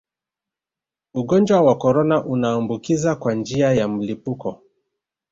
ugonjwa 1.13 1.61
wa 1.61 1.75
korona 1.77 2.23
unaambukiza 2.25 3.15
kwa 3.15 3.33
njia 3.33 3.73
ya 3.73 3.87
mlipuko 3.87 4.63